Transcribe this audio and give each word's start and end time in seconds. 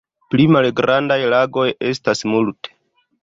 Pli 0.33 0.45
malgrandaj 0.53 1.17
lagoj 1.33 1.67
estas 1.91 2.25
multe. 2.35 2.75